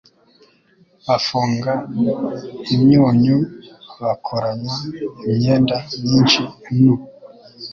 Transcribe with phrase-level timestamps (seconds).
[1.07, 1.71] Bafunga
[2.75, 3.37] imyunyu
[4.01, 4.75] bakoranya
[5.29, 6.41] imyenda myinshi
[6.83, 6.95] nu